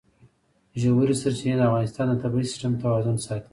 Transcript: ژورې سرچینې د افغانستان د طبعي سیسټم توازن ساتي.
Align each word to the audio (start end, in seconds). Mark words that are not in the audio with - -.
ژورې 0.81 1.15
سرچینې 1.21 1.55
د 1.57 1.61
افغانستان 1.69 2.05
د 2.09 2.13
طبعي 2.23 2.45
سیسټم 2.49 2.73
توازن 2.83 3.15
ساتي. 3.25 3.49